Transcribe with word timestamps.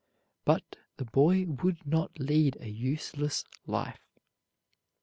But 0.45 0.77
the 0.97 1.05
boy 1.05 1.45
would 1.45 1.85
not 1.85 2.17
lead 2.19 2.57
a 2.59 2.67
useless 2.67 3.43
life. 3.67 4.01